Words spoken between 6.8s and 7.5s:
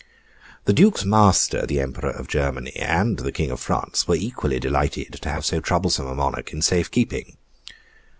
keeping.